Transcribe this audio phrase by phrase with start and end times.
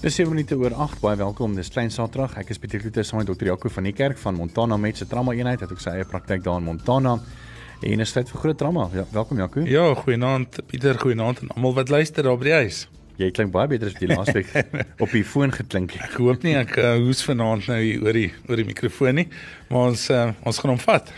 [0.00, 1.00] Dis 7 minute oor 8.
[1.00, 1.54] Baie welkom.
[1.56, 2.34] Dis klein Saterdag.
[2.36, 3.48] Ek is Pieter Kloete saam met Dr.
[3.48, 5.62] Jaco van die Kerk van Montana met se trauma eenheid.
[5.64, 7.14] Het ook sy eie praktyk daar in Montana.
[7.80, 8.84] En is tyd vir groot trauma.
[8.92, 9.64] Ja, welkom Jaco.
[9.64, 12.82] Ja, goeienaand Pieter, goeienaand aan almal wat luister daar by die huis.
[13.16, 14.52] Jy klink baie beter as die laaste week
[15.04, 16.10] op die foon geklink het.
[16.10, 19.26] Ek hoop nie ek uh, hoes vanaand nou hier oor die oor die mikrofoon nie,
[19.70, 21.08] maar ons uh, ons gaan hom vat.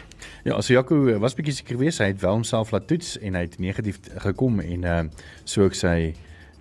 [0.46, 3.42] Ja, so Jaco was bietjie seker geweest hy het wel homself laat toets en hy
[3.48, 5.02] het negatief gekom en uh,
[5.42, 5.92] so ek sê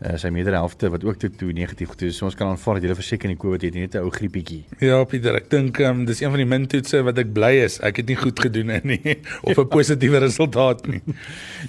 [0.02, 2.18] uh, sy mederhelfte wat ook toe, toe negatief getoets.
[2.20, 4.64] So ons kan aanvaar dat jy verseker nie COVID het nie, net 'n ou griepietjie.
[4.80, 7.80] Ja, Pieter, ek dink um, dis een van die min toetse wat ek bly is.
[7.82, 11.02] Ek het nie goed gedoen nie of 'n positiewe resultaat nie.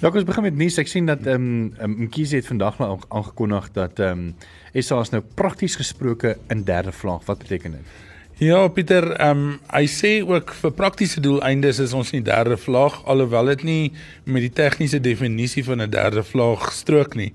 [0.01, 0.77] Ja, ons begin met nuus.
[0.77, 4.35] Ek sien dat ehm um, Mkhize het vandag nou aangekondig dat ehm um,
[4.73, 7.25] SA is nou prakties gesproke in derde vlaag.
[7.25, 8.08] Wat beteken dit?
[8.39, 12.55] Ja, Pieter, ehm um, hy sê ook vir praktiese doeleindes is ons in die derde
[12.55, 13.89] vlaag alhoewel dit nie
[14.23, 17.33] met die tegniese definisie van 'n derde vlaag strook nie.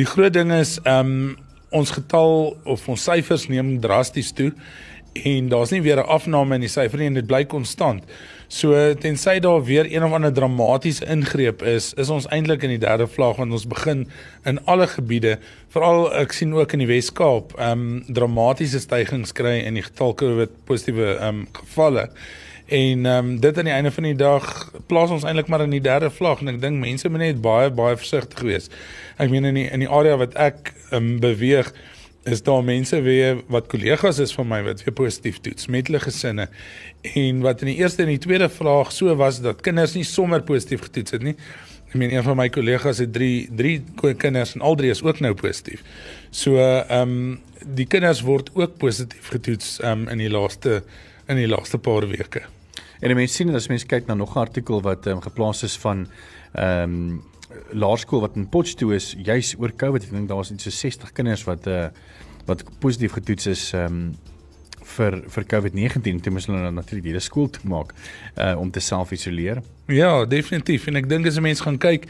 [0.00, 1.36] Die groot ding is ehm um,
[1.68, 4.54] ons getal of ons syfers neem drasties toe
[5.12, 8.02] en daar's nie weer 'n afname in die syfer nie en dit bly konstant.
[8.48, 12.80] So tensy daar weer een of ander dramatiese ingreep is, is ons eintlik in die
[12.80, 14.06] derde vlaag want ons begin
[14.48, 15.34] in alle gebiede,
[15.68, 20.16] veral ek sien ook in die Wes-Kaap, ehm um, dramatiese stygings kry in die getal
[20.16, 22.06] COVID positiewe ehm um, gevalle.
[22.72, 24.48] En ehm um, dit aan die einde van die dag
[24.88, 27.68] plaas ons eintlik maar in die derde vlaag en ek dink mense moet net baie
[27.68, 28.72] baie versigtig wees.
[29.20, 31.68] Ek meen in die in die area wat ek ehm um, beweeg
[32.24, 36.00] is daar mense weer wat kollegas is van my wat weer positief toets met hulle
[36.02, 36.48] gesinne
[37.14, 40.42] en wat in die eerste en die tweede vraag so was dat kinders nie sommer
[40.42, 41.36] positief getoets het nie.
[41.88, 45.22] Ek meen een van my kollegas het 3 3 kinders en al drie is ook
[45.24, 45.84] nou positief.
[46.30, 50.82] So ehm um, die kinders word ook positief getoets ehm um, in die laaste
[51.28, 52.44] in die laaste paar weke.
[53.00, 56.08] En mense sien as mense kyk na nog 'n artikel wat um, geplaas is van
[56.52, 57.22] ehm um,
[57.72, 60.04] laerskool wat in Potchefstroom is juis oor COVID.
[60.04, 61.88] Ek dink daar was iets so 60 kinders wat uh
[62.48, 64.16] wat positief getoets is ehm um,
[64.88, 67.92] vir vir COVID-19 toe moes hulle nou natuurlik die hele skool toe maak
[68.40, 69.60] uh om te self-isoleer.
[69.88, 72.02] Ja, definitief en ek dink as 'n mens gaan kyk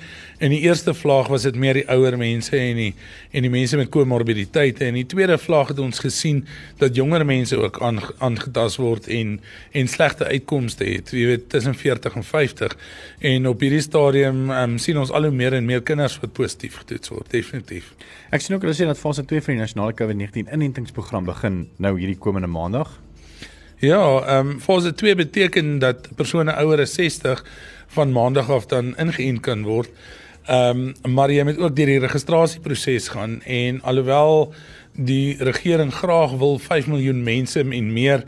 [0.42, 2.94] in die eerste vlaag was dit meer die ouer mense en die
[3.30, 6.44] en die mense met komorbiditeite en in die tweede vlaag het ons gesien
[6.78, 7.78] dat jonger mense ook
[8.18, 9.40] aangetas word en
[9.72, 11.10] en slegte uitkomste het.
[11.10, 12.76] Jy weet tussen 40 en 50
[13.20, 16.82] en op hierdie stadium um, sien ons al hoe meer en meer kinders wat positief
[16.82, 17.94] getoets word, definitief.
[18.30, 21.94] Ek sien ook hulle sê dat fase 2 van die nasionale COVID-19 inentingsprogram begin nou
[21.98, 22.98] hierdie komende maandag.
[23.80, 27.44] Ja, ehm um, fase 2 beteken dat persone ouer as 60
[27.86, 29.88] van maandag af dan ingeënt kan word.
[30.46, 34.52] Ehm um, maar jy moet ook deur die registrasieproses gaan en alhoewel
[34.92, 38.24] die regering graag wil 5 miljoen mense en meer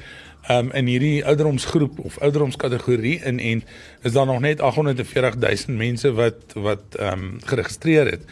[0.51, 3.65] um, in hierdie ouderdomsgroep of ouderdomskategorie in en
[4.03, 8.23] is daar nog net 840 000 mense wat wat ehm um, geregistreer het.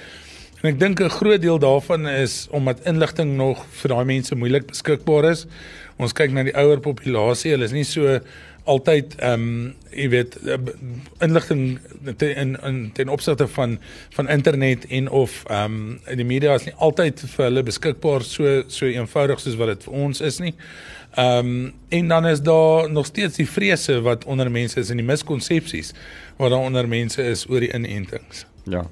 [0.63, 4.67] En ek dink 'n groot deel daarvan is omdat inligting nog vir daai mense moeilik
[4.67, 5.47] beskikbaar is.
[5.97, 8.21] Ons kyk na die ouer populasie, hulle is nie so
[8.69, 10.37] altyd ehm um, jy weet
[11.25, 11.79] inligting
[12.17, 13.79] te, in in ten opsigte van
[14.17, 18.63] van internet en of ehm um, die media is nie altyd vir hulle beskikbaar so
[18.67, 20.55] so eenvoudig soos wat dit vir ons is nie.
[21.15, 25.01] Ehm um, en dan is daar nog steeds die vrese wat onder mense is en
[25.01, 25.95] die miskonsepsies
[26.37, 28.45] wat daar onder mense is oor die inentings.
[28.65, 28.85] Ja.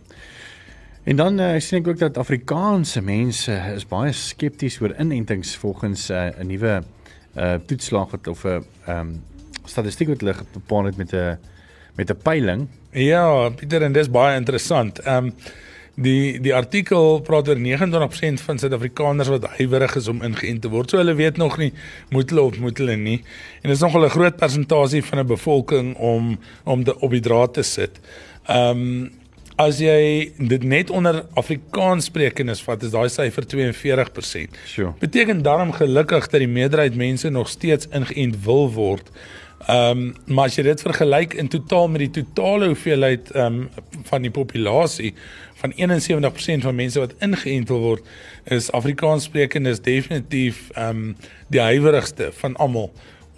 [1.07, 6.09] En dan uh, sien ek ook dat Afrikaanse mense is baie skepties oor inentings volgens
[6.11, 6.73] eh, 'n uh, nuwe
[7.37, 9.23] uh, toetslag het of 'n uh, ehm um,
[9.65, 11.39] statistiek wat hulle bepaal het met 'n
[11.95, 12.67] met 'n peiling.
[12.91, 14.99] Ja, Pieter en dis baie interessant.
[14.99, 15.35] Ehm um,
[15.95, 20.91] die die artikel praat oor 29% van Suid-Afrikaners wat huiwerig is om ingeënt te word.
[20.91, 21.73] So hulle weet nog nie
[22.11, 23.23] moet hulle of moet hulle nie.
[23.63, 27.21] En dit is nogal 'n groot persentasie van 'n bevolking om om de, op die
[27.21, 28.01] draad te sit.
[28.47, 29.11] Ehm um,
[29.57, 34.59] As jy dit net onder Afrikaans sprekendes vat, is daai syfer 42%.
[34.69, 34.93] Sure.
[35.01, 39.09] Beteken daarom gelukkig dat die meerderheid mense nog steeds ingeënt wil word.
[39.65, 44.03] Ehm um, maar as jy dit vergelyk in totaal met die totale hoeveelheid ehm um,
[44.11, 45.15] van die populasie
[45.57, 48.11] van 71% van mense wat ingeënt wil word,
[48.45, 51.17] is Afrikaans sprekendes definitief ehm um,
[51.49, 52.93] die huiwerigste van almal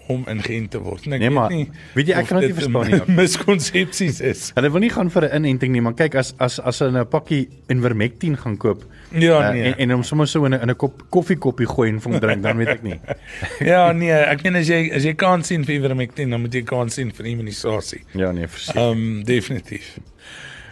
[0.09, 1.07] om ingeënt te word.
[1.07, 4.21] En ek Nee, maar, weet nie weet jy, ek kan dit nie verstaan nie, Miskonsepsies
[4.21, 4.51] is.
[4.57, 7.07] Hulle wil nie gaan vir 'n inenting nie, maar kyk as as as hulle 'n
[7.07, 9.63] pakkie Invermectin gaan koop Ja, uh, nee.
[9.63, 12.43] en, en hom sommer so in 'n in 'n kop koffiekoppie gooi en hom drink,
[12.43, 13.01] dan weet ek nie.
[13.73, 16.63] Ja, nee, ek meen as jy as jy kan sien vir ivermectin, dan moet jy
[16.63, 18.03] kan sien vir immunisasie.
[18.15, 18.81] Ja nee, verseker.
[18.81, 19.99] Ehm um, definitief.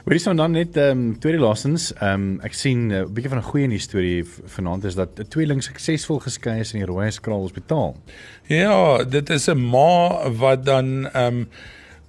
[0.06, 3.30] Hoorie staan dan net ehm um, tweede laastens, ehm um, ek sien 'n uh, bietjie
[3.30, 4.24] van 'n goeie die storie
[4.54, 7.96] vanaand is dat 'n tweeling suksesvol geskei is in die Rooieskraal Hospitaal.
[8.46, 11.48] Ja, dit is 'n ma wat dan ehm um,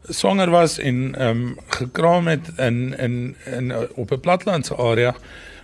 [0.03, 5.15] swanger was en ehm um, gekraam het in in in op 'n platlandse area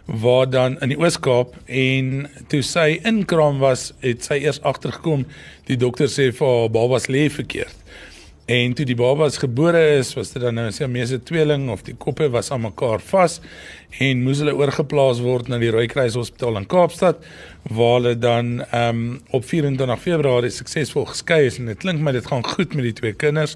[0.05, 5.25] waar dan in die Oos-Kaap en toe sy inkraam was, het sy eers agtergekom
[5.65, 7.75] die dokter sê vir haar babas lê verkeerd.
[8.45, 11.93] En toe die babas gebore is, was dit dan nou sy meeste tweeling of die
[11.95, 13.37] koppe was aan mekaar vas
[14.03, 17.23] en moes hulle oorgeplaas word na die Rooikruis Hospitaal in Kaapstad
[17.71, 18.99] waar hulle dan um,
[19.31, 22.97] op 24 Februarie suksesvol geskei is en dit klink my dit gaan goed met die
[22.99, 23.55] twee kinders.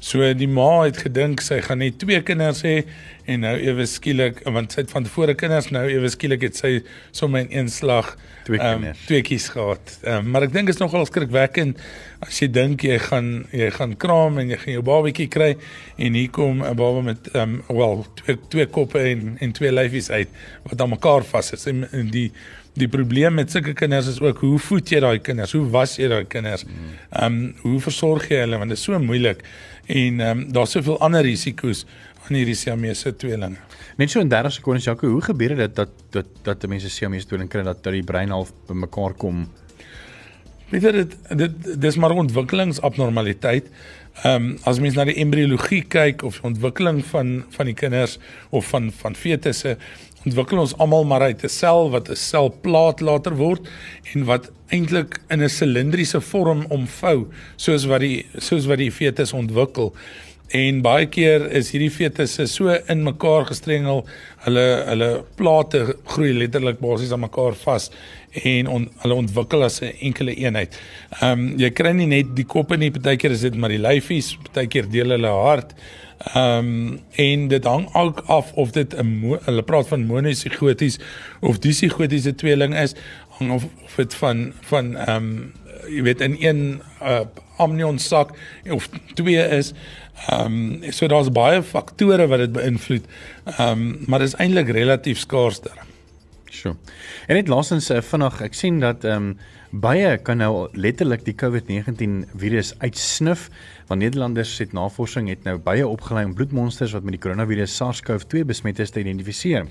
[0.00, 2.84] So die ma het gedink sy gaan net twee kinders hê
[3.26, 6.80] en nou ewe skielik want sy het van tevore kinders nou ewe skielik het sy
[7.16, 8.12] sommer in een slag
[8.46, 9.06] Twee ehm, kinders.
[9.08, 9.96] twee kies gehad.
[10.06, 11.80] Um, maar ek dink is nogal skrikwekkend
[12.22, 15.56] as jy dink jy gaan jy gaan kraam en jy gaan jou babatjie kry
[15.96, 20.10] en hier kom 'n baba met um, wel twee twee koppe en en twee lyfies
[20.10, 20.28] uit
[20.68, 21.66] wat aan mekaar vas is.
[21.66, 22.30] En, en die
[22.76, 25.52] die probleem met sulke kinders is ook hoe voed jy daai kinders?
[25.56, 26.64] Hoe was jy daai kinders?
[27.10, 29.42] Ehm um, hoe versorg jy hulle want dit is so moeilik
[29.86, 31.84] en ehm um, daar's soveel ander risiko's
[32.26, 33.60] aan hierdie siamese tweelinge.
[33.96, 37.08] Net so in 30 sekondes Jaco, hoe gebeur dit dat dat dat dat die mense
[37.08, 39.46] mense tweeling kry dat dat die brein half bymekaar kom?
[40.70, 43.70] Weet jy dit dit dis maar ontwikkelingsabnormaliteit.
[44.24, 48.18] Ehm um, as mens na die embriologie kyk of die ontwikkeling van van die kinders
[48.50, 49.76] of van van fetusse,
[50.26, 53.68] ontwikkel ons almal maar uit 'n sel wat 'n selplaat later word
[54.14, 57.26] en wat eintlik in 'n silindriese vorm omvou
[57.56, 59.94] soos wat die soos wat die fetus ontwikkel.
[60.54, 64.04] En baie keer is hierdie fetusse so in mekaar gestrengel,
[64.44, 67.90] hulle hulle plate groei letterlik basies aan mekaar vas
[68.44, 70.78] en on, hulle ontwikkel as 'n enkele eenheid.
[71.20, 74.36] Ehm um, jy kry nie net die koppe nie, partykeer is dit maar die lyfies,
[74.36, 75.74] partykeer deel hulle hart.
[76.18, 80.98] Ehm um, en dit hang ook af of dit 'n hulle praat van monosigoties
[81.40, 82.94] of disigotiese tweeling is,
[83.28, 85.52] hang of, of dit van van ehm um,
[85.88, 87.20] jy weet in een uh,
[87.56, 88.30] amnion sak
[88.70, 89.72] of twee is.
[90.26, 93.04] Ehm um, so daar's baie faktore wat dit beïnvloed.
[93.44, 95.84] Ehm um, maar dit is eintlik relatief skaars daar.
[96.50, 96.76] Sjoe.
[97.26, 99.38] En net laasens uh, vinnig, ek sien dat ehm um,
[99.70, 103.48] baie kan nou letterlik die COVID-19 virus uitsnif.
[103.86, 108.42] Want Nederlanders het navorsing het nou baie opgelei om bloedmonsters wat met die koronavirus SARS-CoV-2
[108.48, 109.68] besmet is te identifiseer.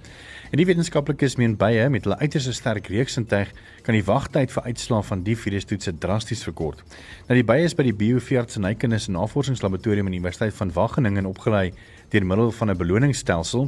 [0.51, 3.51] En die wetenskaplikes meen baie met hulle uiters sterk reeksintuig
[3.83, 6.85] kan die wagtyd vir uitslae van die virustoetse drasties verkort.
[7.27, 11.73] Nou die baie is by die Bioveeartsenykundige Navorsingslaboratorium aan die Universiteit van Wageningen opgelei
[12.15, 13.67] deur middel van 'n beloningsstelsel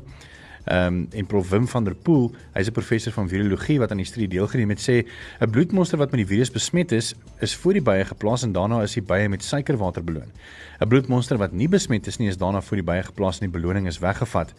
[0.68, 3.98] Ehm um, en Prof Wim van der Poel, hy's 'n professor van virologie wat aan
[3.98, 5.08] die studie deelgeneem het, sê
[5.40, 8.82] 'n bloedmonster wat met die virus besmet is, is voor die bye geplaas en daarna
[8.82, 10.32] is die bye met suikerwater beloon.
[10.80, 13.60] 'n Bloedmonster wat nie besmet is nie, is daarna voor die bye geplaas en die
[13.60, 14.54] beloning is weggevat.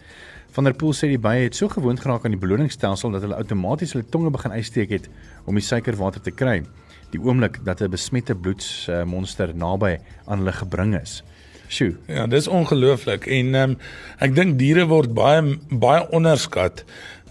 [0.51, 3.35] Van der Poel sê die bye het so gewoond geraak aan die beloningsstelsel dat hulle
[3.35, 5.09] outomaties hulle tonge begin uitsteek het
[5.45, 6.63] om die suikerwater te kry.
[7.11, 11.23] Die oomblik dat 'n besmette bloedsmonster naby aan hulle gebring is.
[11.69, 11.95] Sjoe.
[12.09, 13.79] Ja, dis ongelooflik en ehm um,
[14.25, 16.85] ek dink diere word baie baie onderskat.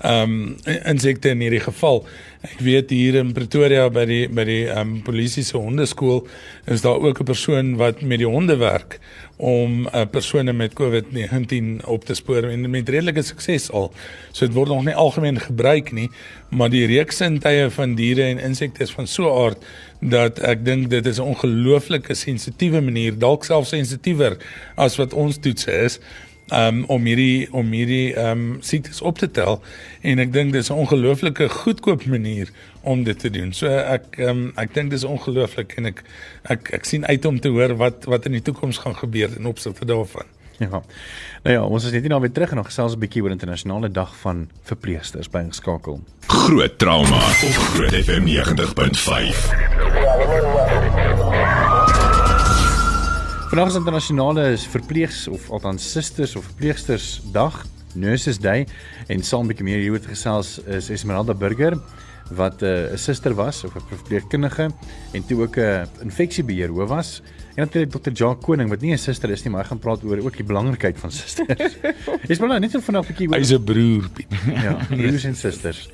[0.05, 2.03] Ehm um, insekte in hierdie geval.
[2.45, 6.21] Ek weet hier in Pretoria by die by die ehm um, polisie se hondeskool
[6.69, 8.99] is daar ook 'n persoon wat met die honde werk
[9.37, 13.91] om uh, persone met COVID-19 op te spoor en met redelike sukses al.
[14.31, 16.09] So dit word nog nie algemeen gebruik nie,
[16.49, 19.65] maar die reeksintuie van diere en insekte is van so 'n aard
[19.99, 24.37] dat ek dink dit is 'n ongelooflike sensitiewe manier, dalk selfs sensitiewer
[24.75, 25.99] as wat ons toetse is
[26.51, 29.59] um, om hierdie om hierdie um, siektes op te tel
[30.01, 32.49] en ek dink dis 'n ongelooflike goedkoop manier
[32.81, 33.53] om dit te doen.
[33.53, 36.03] So ek um, ek dink dis ongelooflik en ek,
[36.43, 39.45] ek ek sien uit om te hoor wat wat in die toekoms gaan gebeur in
[39.45, 40.36] opsigte daarvan.
[40.65, 40.81] Ja.
[41.43, 43.31] Nou ja, ons is net nie nou weer terug en nog gesels 'n bietjie oor
[43.31, 46.01] internasionale dag van verpleegsters by ingeskakel.
[46.27, 49.37] Groot trauma op Groot FM 90.5.
[53.47, 58.67] Vandag is internasionale verpleegs of althans susters of verpleegsters dag, Nurses Day
[59.07, 61.77] en saam 'n bietjie meer hieroor te gesels is Esmeralda Burger
[62.29, 64.71] wat 'n uh, suster was of 'n verpleegkundige
[65.13, 67.21] en toe ook 'n uh, infeksiebeheer hoof was.
[67.57, 68.11] En natuurlik Dr.
[68.13, 70.45] Jacques Koning wat nie 'n suster is nie, maar hy gaan praat oor ook die
[70.45, 71.77] belangrikheid van susters.
[72.31, 74.27] Is maar nou net so vanaand 'n bietjie oor Hy's 'n broer, Piet.
[74.45, 75.89] ja, broers en susters.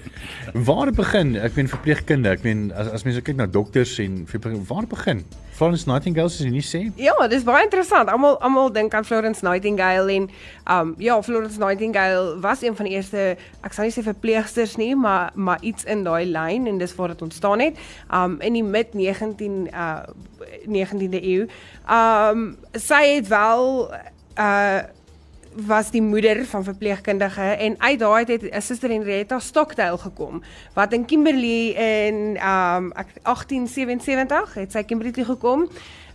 [0.53, 1.37] Waar begin?
[1.39, 4.27] Ek meen verpleegkunde, ek meen as as mense kyk na dokters en
[4.67, 5.23] waar begin?
[5.53, 6.81] Florence Nightingale jy nie sê?
[6.97, 8.09] Ja, dis baie interessant.
[8.09, 10.29] Almal almal dink aan Florence Nightingale en
[10.71, 14.93] um ja, Florence Nightingale was een van die eerste ek sal nie sê verpleegsters nie,
[14.97, 17.79] maar maar iets in daai lyn en dis waar dit ontstaan het.
[18.13, 20.03] Um in die mid 19 uh
[20.65, 21.47] 19de eeu.
[21.91, 23.93] Um sy het wel
[24.39, 24.81] uh
[25.55, 30.43] was die moeder van verpleegkundige en uit daai het 'n suster Henrietta Stockdale gekom
[30.73, 32.91] wat in Kimberley in um
[33.23, 35.69] 1877 het sy Kimberley toe gekom.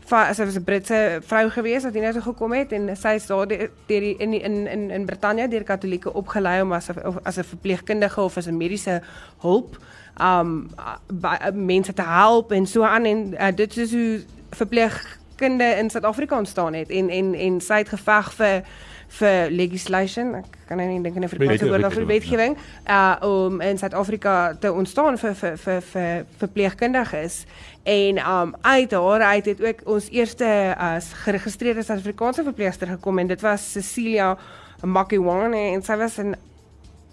[0.08, 3.48] Sy was 'n Britse vrou gewees wat hier nou gekom het en sy is daar
[3.48, 7.44] deur die in in in in Brittanje deur Katolieke opgelei om as 'n as 'n
[7.44, 9.02] verpleegkundige of as 'n mediese
[9.38, 9.78] hulp
[10.20, 10.70] um
[11.06, 16.38] by mense te help en so aan en uh, dit is hoe verpleegkunde in Suid-Afrika
[16.38, 18.64] ontstaan het en en en sy het geveg vir
[19.08, 23.60] vir legislation ek kan nou nie dink in 'n Afrikaanse woord of wetgewing uh om
[23.60, 27.44] in Suid-Afrika te ontstaan vir vir vir vir verpleegkundiges
[27.84, 33.26] en um uit haar uit het ook ons eerste as geregistreerde Suid-Afrikaanse verpleegster gekom en
[33.26, 34.36] dit was Cecilia
[34.82, 36.36] Makiwane en sy was in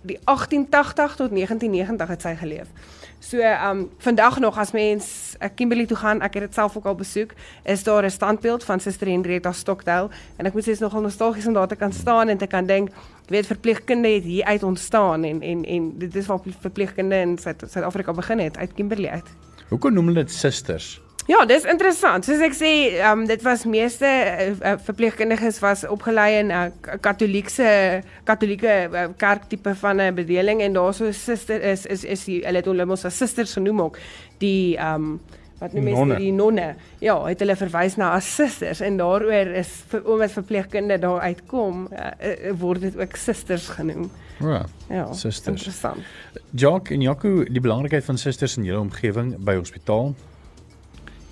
[0.06, 2.68] die 1880 tot 1990 het sy geleef.
[3.26, 6.76] So um vandag nog as mens ek uh, Kimberley toe gaan, ek het dit self
[6.78, 7.32] ook al besoek,
[7.64, 11.48] is daar 'n standbeeld van Suster Henrietta Stockdale en ek moet sê is nogal nostalgies
[11.48, 12.90] om daar te kan staan en te kan dink,
[13.28, 18.14] weet verpleegkunde het hier uit ontstaan en en en dit is waar verpleegkunde in Suid-Afrika
[18.14, 19.30] begin het uit Kimberley uit.
[19.70, 21.05] Hoekom noem hulle dit susters?
[21.26, 22.26] Ja, dis interessant.
[22.28, 26.98] Soos ek sê, ehm um, dit was meeste uh, verpleegkundiges was opgelei in 'n uh,
[27.02, 32.42] katolieke katolieke uh, kerk tipe van 'n bedeling en daarso suster is is is die
[32.46, 33.98] hulle het hulle mos as susters genoem ook.
[34.38, 35.20] Die ehm um,
[35.60, 36.76] wat noem mense die nonne.
[37.00, 41.88] Ja, het hulle verwys na as susters en daaroor is vir omdat verpleegkunde daar uitkom,
[41.92, 44.12] uh, uh, word dit ook susters genoem.
[44.40, 44.66] Ja.
[44.90, 45.56] Ja, susters.
[45.56, 46.04] Interessant.
[46.52, 50.14] Jock en Jaco, die belangrikheid van susters in julle omgewing by hospitaal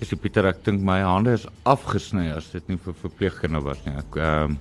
[0.02, 3.82] Ek sê Pieter, ek dink my hande is afgesny as dit nie vir verpleegkinders was
[3.86, 3.94] nie.
[4.00, 4.56] Ek ehm um,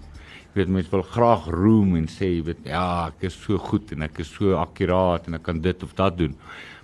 [0.53, 4.05] weet mense wil graag roem en sê jy weet ja, ek is so goed en
[4.05, 6.35] ek is so akkuraat en ek kan dit of dat doen.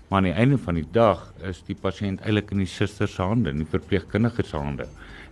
[0.10, 3.22] Maar aan die einde van die dag is die pasiënt eintlik in die susters se
[3.22, 4.88] hande, in die verpleegkundige se hande.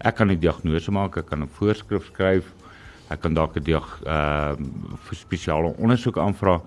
[0.05, 2.53] Ek kan die diagnose maak, ek kan 'n voorskrif skryf,
[3.09, 6.61] ek kan dalk 'n diag ehm uh, vir spesiale ondersoek aanvra,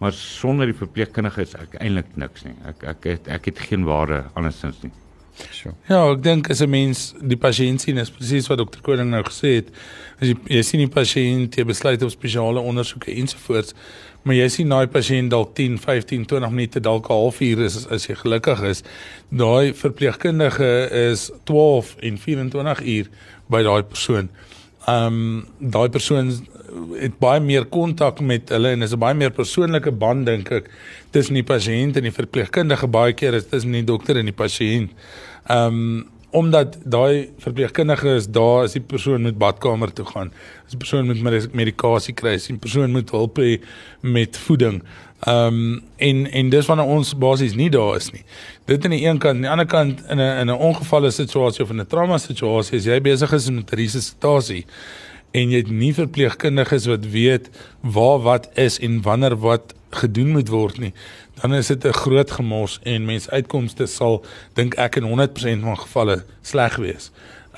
[0.00, 2.58] maar sonder die verpleegkundige is ek eintlik niks nie.
[2.66, 4.92] Ek ek het, ek het geen waarde andersins nie.
[5.50, 5.74] Sure.
[5.88, 9.22] Ja, ek dink as 'n mens die pasiënt sien is presies wat dokter Koning nou
[9.22, 9.70] gesê het.
[10.20, 13.74] As jy jy sien die pasiënt, jy besluit op spesiale ondersoeke ensovoorts,
[14.22, 18.06] maar jy sien daai pasiënt dalk 10, 15, 20 minute dalk 'n halfuur is as
[18.06, 18.82] jy gelukkig is.
[19.30, 23.08] Daai verpleegkundige is 12 en 24 uur
[23.48, 24.28] by daai persoon.
[24.86, 26.46] Ehm um, daai persoon
[26.96, 30.70] het baie meer kontak met hulle en is 'n baie meer persoonlike band dink ek
[31.10, 34.90] tussen die pasiënt en die verpleegkundige baie keer is tussen die dokter en die pasiënt.
[35.48, 40.32] Ehm um, omdat daai verpleegkundige is daar as die persoon moet badkamer toe gaan.
[40.64, 43.38] As die persoon moet medikasie kry, as die persoon moet hulp
[44.00, 44.82] met voeding.
[45.26, 48.24] Ehm um, en en dis wanneer ons basies nie daar is nie.
[48.64, 51.64] Dit aan die een kant, aan die ander kant in 'n in 'n ongevalle situasie
[51.64, 54.66] of in 'n trauma situasie as jy besig is met 'n resusitasie
[55.32, 57.48] en jy het nie verpleegkundiges wat weet
[57.80, 60.92] waar wat is en wanneer wat gedoen moet word nie,
[61.40, 64.24] dan is dit 'n groot gemors en mens uitkomste sal
[64.54, 67.10] dink ek in 100% van gevalle sleg wees.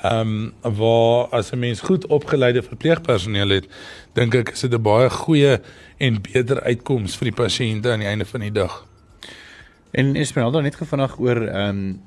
[0.03, 3.67] Ehm um, waar as 'n mens goed opgeleide verpleegpersoneel het,
[4.13, 5.61] dink ek is dit 'n baie goeie
[5.97, 8.85] en beter uitkoms vir die pasiënte aan die einde van die dag.
[9.91, 12.01] En Esmeralda net gevinnig oor ehm um,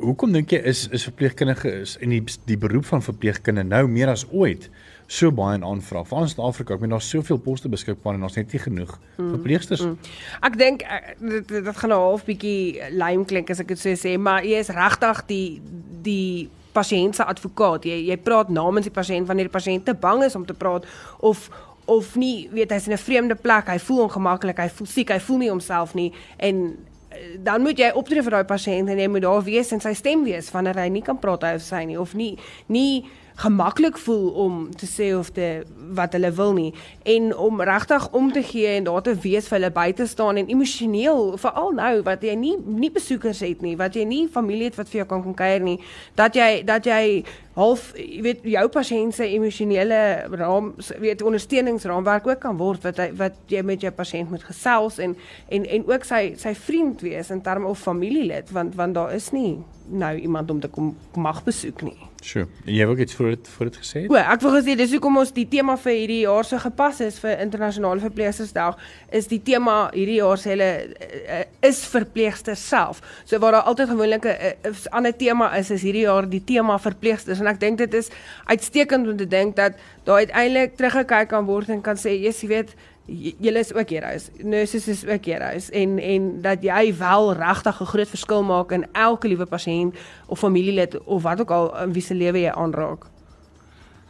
[0.00, 4.08] hoekom dink jy is is verpleegkundige is en die die beroep van verpleegkundige nou meer
[4.08, 4.70] as ooit
[5.10, 6.06] so baie in aanvraag.
[6.06, 8.92] Vir ons in Afrika, ek meen daar's soveel poste beskikbaar en ons het nie genoeg
[8.94, 9.32] mm.
[9.34, 9.82] verpleegsters.
[9.82, 10.12] Mm.
[10.46, 13.90] Ek dink eh, dit dit gaan 'n half bietjie lame klink as ek dit so
[13.98, 15.60] sê, maar jy is regtig die
[16.06, 17.88] die pasiënt se advokaat.
[17.90, 20.86] Jy jy praat namens die pasiënt wanneer die pasiënt te bang is om te praat
[21.18, 21.50] of
[21.90, 25.18] of nie weet hy's in 'n vreemde plek, hy voel ongemaklik, hy voel siek, hy
[25.18, 26.76] voel nie homself nie en
[27.10, 29.92] eh, dan moet jy optree vir daai pasiënt en jy moet daar wees en sy
[29.92, 32.38] stem wees wanneer hy nie kan praat hy of sy nie of nie
[32.68, 35.62] nie gemaklik voel om te sê of te
[35.96, 36.74] wat hulle wil nie.
[37.02, 40.36] En om regtig om te gee en daar te wees vir hulle by te staan
[40.36, 44.68] en emosioneel veral nou wat jy nie nie besoekers het nie wat jy nie familie
[44.70, 45.78] het wat vir jou kan kom kuier nie
[46.20, 47.24] dat jy dat jy
[47.60, 50.00] half jy weet jou pasiënt se emosionele
[50.40, 55.00] raam weet ondersteuningsraamwerk ook kan word wat hy, wat jy met jou pasiënt moet gesels
[55.02, 55.16] en
[55.48, 59.30] en en ook sy sy vriend wees in terme of familielid want want daar is
[59.36, 59.58] nie
[59.90, 61.98] nou iemand om te kom mag besoek nie.
[62.20, 62.46] Sure.
[62.66, 64.02] En jy wou iets voor dit voor dit gesê?
[64.10, 67.16] O, ek wil gesê dis hoekom ons die tema vir hierdie jaar so gepas is
[67.22, 68.76] vir internasionale verpleegstersdag
[69.16, 73.00] is die tema hierdie jaar se hulle uh, is verpleegsters self.
[73.24, 77.40] So waar daar altyd gewoonlik 'n ander tema is is hierdie jaar die tema verpleegsters
[77.40, 78.10] en ek dink dit is
[78.46, 82.74] uitstekend om te dink dat daar uiteindelik teruggekyk kan word en kan sê jy weet
[83.10, 84.28] julle is ook heroes.
[84.38, 88.86] Nurses is ook heroes en en dat jy wel regtig 'n groot verskil maak in
[88.92, 93.06] elke liewe pasiënt of familielid of wat ook al in wie se lewe jy aanraak.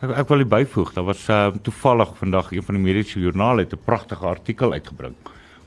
[0.00, 3.72] Ek ek wil byvoeg, daar was uh, toevallig vandag een van die mediese joernale het
[3.72, 5.14] 'n pragtige artikel uitgebring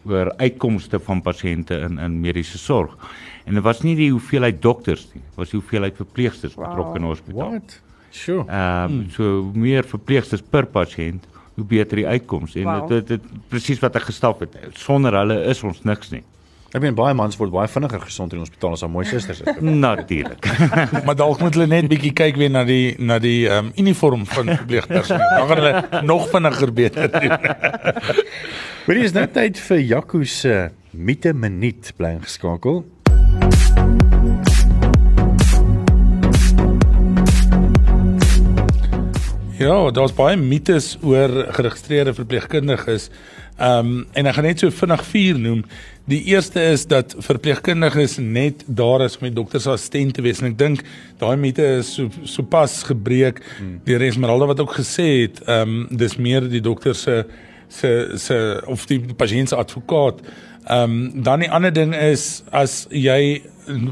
[0.05, 2.97] oor uitkomste van pasiënte in in mediese sorg.
[3.43, 7.01] En dit was nie die hoeveelheid dokters nie, was die hoeveelheid verpleegsters betrokke wow.
[7.01, 7.57] in hospitaal.
[7.57, 7.79] What?
[8.13, 8.45] Sure.
[8.47, 12.87] Ehm um, so meer verpleegsters per pasiënt hoe beter die uitkoms en wow.
[12.89, 16.23] dit dit presies wat ek gestap het sonder hulle is ons niks nie
[16.73, 19.43] Ek meen baie mans word baie vinniger gesond in die hospitaal as al mooi susters
[19.43, 19.59] is.
[19.85, 20.47] Natuurlik.
[21.05, 24.23] maar dalk moet hulle net bietjie kyk weer na die na die ehm um, uniform
[24.25, 25.35] van verpleegpersoneel.
[25.37, 27.37] Dan gaan hulle nog vinniger beter doen.
[28.89, 30.57] Wie is nou tyd vir Jaco se
[30.97, 32.81] mite minuut bly geskakel.
[39.59, 43.09] Ja, daar's baie mites oor geregistreerde verpleegkundiges.
[43.61, 45.59] Ehm um, en ek gaan net so vinnig vier noem.
[46.09, 50.41] Die eerste is dat verpleegkundiges net daar is om die dokter se assistent te wees
[50.41, 50.81] en ek dink
[51.21, 53.77] daai mite is so so pas gebreek hmm.
[53.85, 57.21] deur Esmeralda wat ook gesê het, ehm um, dis meer die dokter se
[57.69, 60.25] se se of die pasiënt se advokaat.
[60.65, 63.43] Ehm um, dan die ander ding is as jy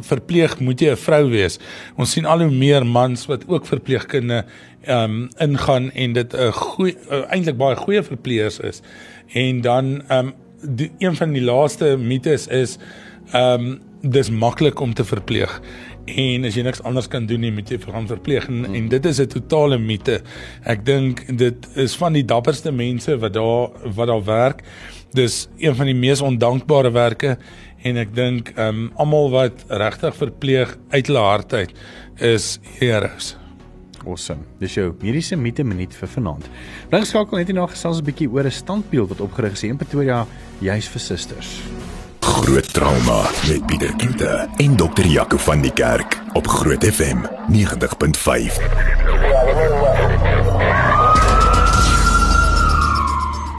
[0.10, 1.60] verpleeg moet jy 'n vrou wees.
[1.96, 4.46] Ons sien al hoe meer mans wat ook verpleegkunde
[4.88, 8.82] um, ingaan en dit 'n goeie uh, eintlik baie goeie verpleegers is.
[9.34, 12.78] En dan ehm um, die een van die laaste mites is
[13.32, 15.62] ehm um, dis maklik om te verpleeg
[16.10, 18.76] en as jy niks anders kan doen nie moet jy gaan verpleeg en, hmm.
[18.76, 20.22] en dit is 'n totale mite.
[20.66, 24.64] Ek dink dit is van die dapperste mense wat daar wat daar werk.
[25.14, 27.38] Dis een van die mees ondankbare werke
[27.84, 31.74] en ek dink ehm um, almal wat regtig verpleeg uit hulle hart uit
[32.18, 33.41] is heroes.
[34.06, 34.46] Awesome.
[34.60, 36.48] Dis jou mediese mite minuut vir vanaand.
[36.90, 40.26] Bly geskakel net hierna gesels 'n bietjie oor 'n standbeeld wat opgerig is in Pretoria
[40.60, 41.62] juis vir susters.
[42.22, 48.58] Groot trauma met Pieter Kinte en dokter Jaco van die Kerk op Groot FM 90.5.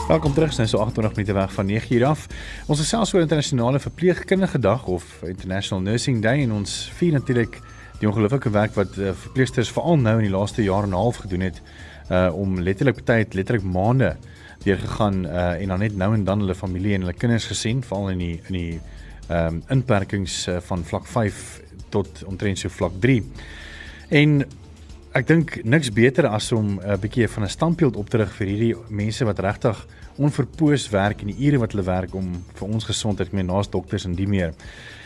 [0.08, 2.26] Welkom terug, nou so 28 minute weg van 9uur af.
[2.66, 7.60] Ons is selfs oor internasionale verpleegkundige dag of International Nursing Day en ons vier natuurlik
[8.02, 11.22] die ongelooflike werk wat uh, verpleegsters veral nou in die laaste jaar en 'n half
[11.24, 11.62] gedoen het
[12.10, 14.16] uh om letterlik baie letterlik maande
[14.64, 17.82] deur gegaan uh en dan net nou en dan hulle familie en hulle kinders gesien
[17.82, 18.80] veral in die in die
[19.28, 23.22] ehm um, inperkings uh, van vlak 5 tot omtrent so vlak 3.
[24.08, 24.42] En
[25.12, 28.32] ek dink niks beter as om 'n uh, bietjie van 'n standbeeld op te rig
[28.32, 29.86] vir hierdie mense wat regtig
[30.16, 33.70] onverpoos werk en die ure wat hulle werk om vir ons gesondheid, ek meen naas
[33.70, 34.54] dokters en die meer.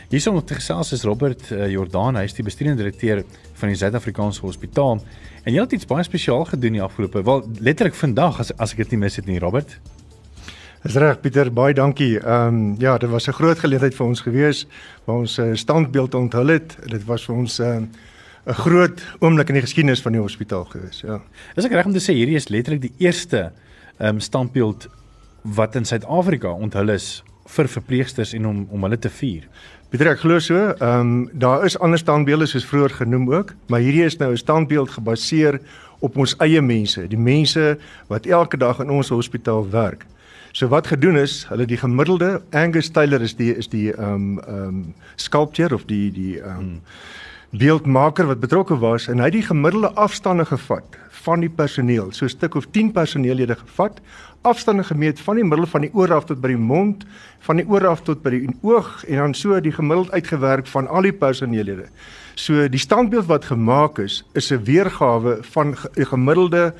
[0.07, 3.25] Hierson te gesels is Robert uh, Jordan, hy is die bestuurende direkteur
[3.59, 5.01] van die Suid-Afrikaanse Hospitaal.
[5.43, 8.85] En jy het iets baie spesiaal gedoen die afgelope, wel letterlik vandag as as ek
[8.85, 9.75] dit nie mis het nie, Robert.
[10.85, 12.13] Dis reg Pieter, baie dankie.
[12.21, 14.65] Ehm um, ja, dit was 'n groot geleentheid vir ons gewees
[15.03, 16.77] waar ons 'n uh, standbeeld onthul het.
[16.87, 17.81] Dit was vir ons 'n uh,
[18.47, 21.21] 'n groot oomblik in die geskiedenis van die hospitaal gewees, ja.
[21.57, 23.51] Is ek reg om te sê hierdie is letterlik die eerste
[23.99, 24.87] ehm um, standbeeld
[25.43, 29.43] wat in Suid-Afrika onthul is vir verpleegsters en om om hulle te vier?
[29.87, 30.59] Pieter, ek glo so.
[30.83, 34.37] Ehm um, daar is ander standbeelde soos vroeër genoem ook, maar hierdie is nou 'n
[34.37, 35.61] standbeeld gebaseer
[35.99, 40.05] op ons eie mense, die mense wat elke dag in ons hospitaal werk.
[40.51, 44.39] So wat gedoen is, hulle die gemiddelde Angus Taylor is die is die ehm um,
[44.39, 46.81] ehm um, sculptor of die die ehm um,
[47.49, 50.97] beeldmaker wat betrokke was en hy het die gemiddelde afstande gevat
[51.27, 54.01] van die personeel, so 'n stuk of 10 personeellede gevat
[54.47, 57.05] afstande gemeet van die middel van die oor af tot by die mond,
[57.45, 60.87] van die oor af tot by die oog en dan so die gemiddeld uitgewerk van
[60.87, 61.87] al die personeellede.
[62.35, 66.73] So die standbeeld wat gemaak is, is 'n weergawe van 'n gemiddelde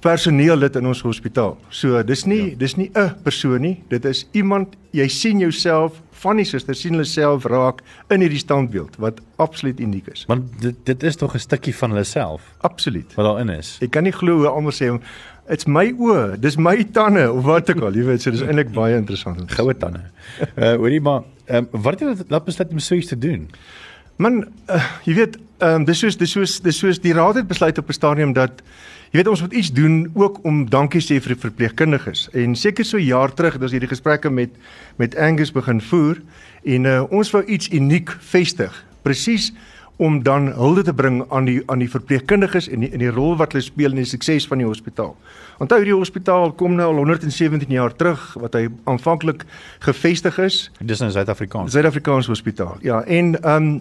[0.00, 1.56] personeellid in ons hospitaal.
[1.70, 2.56] So dis nie ja.
[2.58, 6.92] dis nie 'n persoon nie, dit is iemand jy sien jouself van die susters sien
[6.92, 10.24] hulle self raak in hierdie standbeeld wat absoluut uniek is.
[10.28, 12.42] Want dit dit is tog 'n stukkie van hulle self.
[12.58, 13.14] Absoluut.
[13.14, 13.78] Wat daarin is.
[13.80, 14.90] Ek kan nie glo hoe almal sê
[15.48, 18.72] dit's my oë, dis my tande of wat ook al, jy weet, so dis eintlik
[18.74, 19.40] baie interessant.
[19.52, 20.00] Goue tande.
[20.56, 23.48] Uh hoorie maar, ehm um, wat het laat besluit om so iets te doen?
[24.18, 27.48] Man, uh, jy weet, ehm um, dis soos dis soos dis soos die raad het
[27.48, 28.62] besluit op 'n stadium dat
[29.10, 32.28] jy weet ons moet iets doen ook om dankie sê vir die verpleegkundiges.
[32.36, 34.54] En seker so jaar terug het ons hierdie gesprekke met
[34.98, 36.20] met Angus begin voer
[36.64, 38.84] en uh, ons wou iets uniek vestig.
[39.02, 39.52] Presies
[39.98, 43.36] om dan hulde te bring aan die aan die verpleegkundiges en die, in die rol
[43.36, 45.16] wat hulle speel in die sukses van die hospitaal.
[45.58, 49.42] Onthou hierdie hospitaal kom nou al 117 jaar terug wat hy aanvanklik
[49.82, 50.60] gevestig is.
[50.78, 51.74] Dis in Suid-Afrikaans.
[51.74, 52.78] Suid-Afrikaanse hospitaal.
[52.86, 53.78] Ja, en ehm um,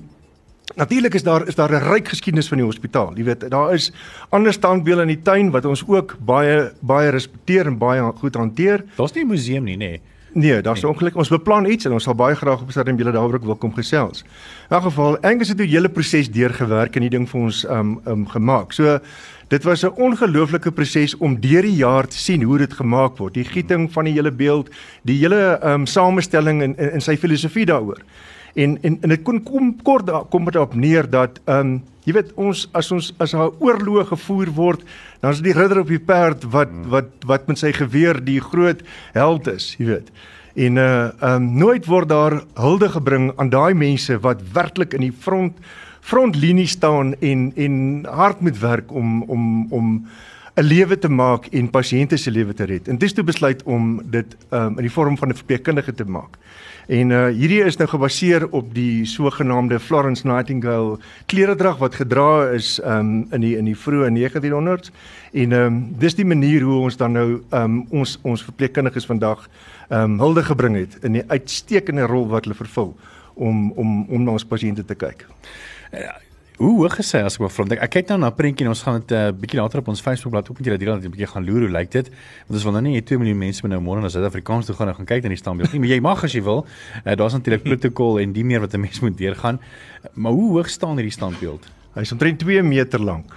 [0.76, 3.14] Natuurlik is daar is daar 'n ryk geskiedenis van die hospitaal.
[3.16, 3.92] Jy weet, daar is
[4.30, 8.84] ander standbeelde in die tuin wat ons ook baie baie respekteer en baie goed hanteer.
[8.96, 9.78] Daar's nie 'n museum nie, nê.
[9.78, 10.02] Nee.
[10.38, 10.92] Nee, daar's nee.
[10.92, 13.74] ongelukkig ons beplan iets en ons sal baie graag op stadium julle daaroor wil kom
[13.74, 14.22] gesels.
[14.70, 18.00] In elk geval, Angus het 'n hele proses deurgewerk en die ding vir ons um
[18.06, 18.74] um gemaak.
[18.74, 19.00] So
[19.48, 23.34] dit was 'n ongelooflike proses om deur die jaar te sien hoe dit gemaak word.
[23.34, 24.70] Die gieting van die hele beeld,
[25.02, 28.02] die hele um samestelling en in sy filosofie daaroor.
[28.58, 32.32] En en en dit kon kom kort kom dit op neer dat um jy weet
[32.40, 34.82] ons as ons as 'n oorlog gevoer word,
[35.22, 36.90] dan is die ridder op die perd wat hmm.
[36.90, 38.82] wat wat met sy geweer die groot
[39.14, 40.10] held is, jy weet.
[40.56, 45.14] En uh um nooit word daar hulde gebring aan daai mense wat werklik in die
[45.14, 45.54] front
[46.02, 50.08] frontlinie staan en en hard moet werk om om om
[50.58, 52.88] 'n lewe te maak en pasiënte se lewe te red.
[52.88, 56.38] En dis toe besluit om dit um in die vorm van 'n verpleegkundige te maak.
[56.88, 62.80] En uh hierdie is nou gebaseer op die sogenaamde Florence Nightingale kleredrag wat gedra is
[62.84, 64.92] um in die in die vroeë 1900s.
[65.34, 69.50] En um dis die manier hoe ons dan nou um ons ons verpleegkundiges vandag
[69.90, 72.98] um hulde gebring het in die uitstekende rol wat hulle vervul
[73.34, 75.28] om om om na ons pasiënte te kyk.
[76.58, 77.66] Hoe hoog is hy as ek maar vra?
[77.86, 79.90] Ek kyk nou na 'n prentjie en ons gaan dit 'n uh, bietjie later op
[79.94, 82.10] ons Facebookblad ook met julle deel dat jy 'n bietjie gaan loer hoe lyk dit?
[82.10, 84.74] Want ons wil nou nie hê 2 miljoen mense moet nou môre na Suid-Afrikaans toe
[84.76, 86.66] gaan en gaan kyk na die standbeeld nie, maar jy mag as jy wil.
[87.06, 89.60] Uh, Daar's natuurlik protokol en die meer wat 'n mens moet deurgaan.
[90.16, 91.68] Maar hoe hoog staan hierdie standbeeld?
[91.94, 93.36] Hy's omtrent 2 meter lank.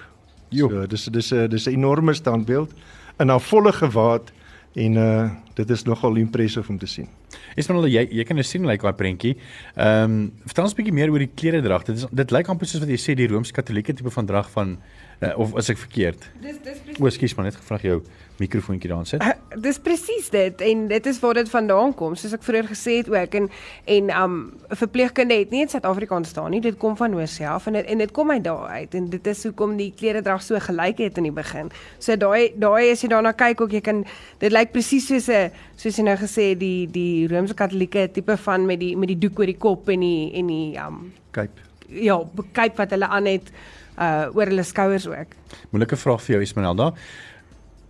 [0.50, 2.72] So dis dis 'n dis 'n enorme standbeeld
[3.18, 4.32] in 'n volle gewaad
[4.74, 5.30] en uh
[5.60, 7.08] dit is nogal impressive om te sien.
[7.54, 9.34] Is maar jy jy kan nou sien lyk like daai prentjie.
[9.76, 11.84] Ehm um, vertel ons 'n bietjie meer oor die kleredrag.
[11.84, 14.78] Dit is dit lyk amper soos wat jy sê die Rooms-Katolieke tipe van drag van
[15.20, 16.30] uh, of as ek verkeerd.
[16.40, 17.00] Dis dis presies.
[17.00, 18.02] O, ekskuus man, net gevra jou
[18.40, 19.22] mikrofoontjie daar sit.
[19.22, 22.16] Uh, dis presies dit en dit is waar dit vandaan kom.
[22.18, 23.48] Soos ek vroeër gesê het ook en
[23.96, 24.36] en um
[24.80, 26.60] verpleegkunde het nie in Suid-Afrika staan nie.
[26.64, 29.44] Dit kom van af en dit en dit kom uit daar uit en dit is
[29.44, 31.70] hoekom die kleredrag so gelyk het in die begin.
[31.98, 34.04] So daai daai as jy daarna kyk ook jy kan
[34.38, 38.80] dit lyk presies soos 'n soos jy nou gesê die die Rooms-Katolieke tipe van met
[38.80, 41.60] die met die doek oor die kop en die en die um cape.
[41.88, 42.20] Ja,
[42.52, 43.52] cape wat hulle aan het
[43.98, 45.34] uh oor hulle skouers ook.
[45.70, 46.94] Moeilike vraag vir jou Ismanelda.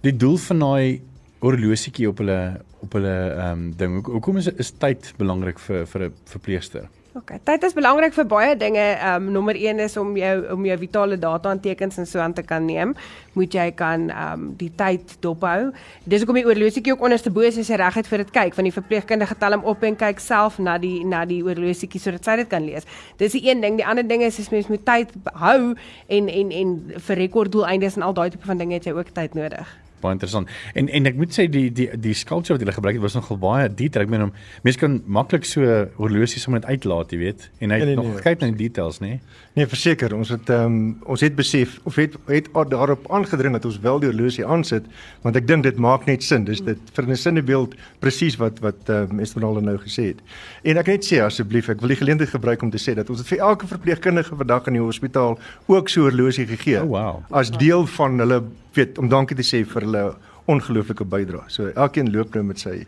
[0.00, 1.00] Die doel van daai
[1.44, 2.38] horlosietjie op hulle
[2.80, 3.98] op hulle ehm um, ding.
[4.06, 6.86] Hoekom is is tyd belangrik vir vir 'n verpleegster?
[7.18, 8.80] OK, tyd is belangrik vir baie dinge.
[8.80, 12.32] Ehm um, nommer 1 is om jou om jou vitale data aantekens en so aan
[12.32, 12.94] te kan neem.
[13.32, 15.72] Moet jy kan ehm um, die tyd dophou.
[16.04, 18.64] Dis hoekom die oorlosiekie ook onderste bo is as jy reguit vir dit kyk, van
[18.64, 22.36] die verpleegkundige tel hom op en kyk self na die na die oorlosiekie sodat sy
[22.36, 22.88] dit kan lees.
[23.18, 23.76] Dis die een ding.
[23.76, 25.74] Die ander ding is as mens moet tyd hou
[26.08, 29.34] en en en vir rekorddoeleindes en al daai tipe van dinge het jy ook tyd
[29.34, 29.68] nodig
[30.00, 30.48] baie interessant.
[30.74, 33.38] En en ek moet sê die die die skulptuur wat hulle gebruik het was nogal
[33.38, 34.04] baie detail.
[34.04, 34.32] Ek meen hom
[34.66, 37.50] mense kan maklik so horlosie sommer net uitlaat, jy weet.
[37.60, 39.14] En hy het nee, nee, nog nee, kyk na die details, nê?
[39.16, 39.20] Nee?
[39.58, 40.76] nee, verseker, ons het ehm um,
[41.10, 44.86] ons het besef of het het daarop aangedring dat ons wel die horlosie aansit,
[45.24, 46.44] want ek dink dit maak net sin.
[46.48, 50.20] Dis dit vir 'n sinnebeeld presies wat wat ehm um, Esmeralda nou gesê het.
[50.62, 53.18] En ek net sê asseblief, ek wil die geleentheid gebruik om te sê dat ons
[53.18, 56.82] het vir elke verpleegkundige vandag in die hospitaal ook so horlosie gegee.
[56.82, 57.22] Oh, wow.
[57.30, 60.04] As deel van hulle weet om dankie te sê vir hulle
[60.50, 61.46] ongelooflike bydrae.
[61.52, 62.84] So elkeen loop nou met sy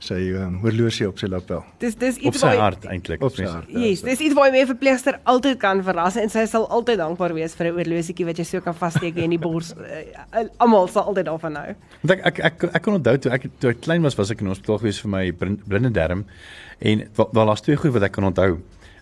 [0.00, 1.60] sy um, horlosie op sy lapel.
[1.82, 3.20] Dis dis iets wat sy hart eintlik.
[3.24, 3.68] Op sy hart.
[3.68, 7.34] Ja, yes, dis iets wat my verpleegster altyd kan verras en sy sal altyd dankbaar
[7.36, 9.74] wees vir 'n horlosietjie wat jy so kan vassteek in die bors.
[9.76, 11.76] Uh, Almal sal altyd daarvan hou.
[12.00, 14.40] Want ek ek ek, ek kon onthou toe ek toe ek klein was was ek
[14.40, 16.24] in hospitaal gewees vir my blinde darm
[16.80, 18.56] en daar was twee goed wat ek kan onthou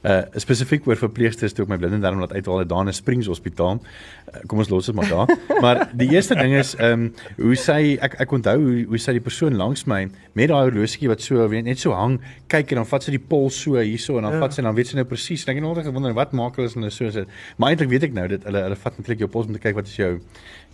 [0.06, 3.80] uh spesifiek oor verpleegsters toe ek my blinde darm laat uithaal uit Dane Springs Hospitaal.
[3.80, 5.32] Uh, kom ons los dit maar daar.
[5.64, 7.08] maar die eerste ding is ehm um,
[7.40, 10.04] hoe sy ek ek onthou hoe hoe sy die persoon langs my
[10.38, 13.24] met daai horlosietjie wat so weet net so hang kyk en dan vat sy die
[13.32, 14.42] pols so hierso en dan ja.
[14.44, 15.46] vat sy dan weet sy nou presies.
[15.48, 17.28] Ek het nog altyd gewonder wat maak hulle as hulle so sit.
[17.56, 19.76] Maar eintlik weet ek nou dit hulle hulle vat netlik jou pols om te kyk
[19.78, 20.12] wat is jou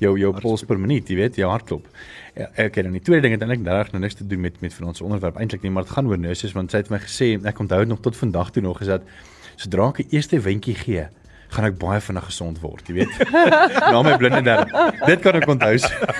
[0.03, 1.87] jou jou pols per minuut, jy weet, jou hartklop.
[2.35, 4.57] Ja, ek het dan die tweede ding het eintlik reg nou niks te doen met
[4.61, 7.35] met ons onderwerp eintlik nie, maar dit gaan oor nurses want sy het my gesê
[7.47, 9.03] ek onthou nog tot vandag toe nog gesê dat
[9.57, 11.07] sodra ek 'n eerste wentjie gee,
[11.55, 13.15] gaan ek baie vinnig gesond word, jy weet.
[13.93, 14.67] Na my blinde darm.
[15.07, 15.77] Dit kan ek onthou.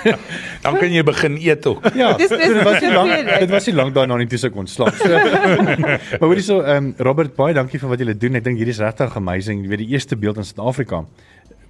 [0.63, 1.83] Dan kan jy begin eet ook.
[2.01, 4.55] Ja, Dis- dis- dit was nie lank dit was nie lank daarna nie toe ek
[4.55, 4.95] ontslaap.
[4.95, 5.99] So, maar
[6.29, 8.35] hoorie so, ehm um, Robert, baie dankie vir wat julle doen.
[8.35, 9.63] Ek dink hierdie is regtig amazing.
[9.63, 11.03] Jy weet die eerste beeld in Suid-Afrika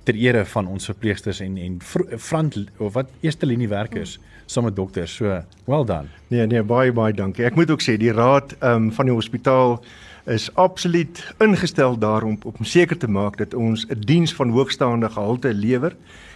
[0.05, 4.63] ter ere van ons verpleegsters en en vro- front of wat eerste linie werkers saam
[4.63, 5.15] met dokters.
[5.15, 6.07] So, well done.
[6.27, 7.45] Nee nee, baie baie dankie.
[7.45, 9.79] Ek moet ook sê die raad um, van die hospitaal
[10.25, 15.53] is absoluut ingestel daarom om seker te maak dat ons 'n diens van hoogstaande gehalte
[15.53, 15.95] lewer